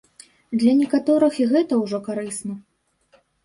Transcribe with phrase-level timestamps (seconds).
[0.63, 2.61] Для некаторых і гэта ўжо карысна.